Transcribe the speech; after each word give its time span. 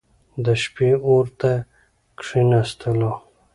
د 0.43 0.45
شپې 0.61 0.89
اور 1.07 1.25
ته 1.39 1.51
کښېنستلو. 2.19 3.13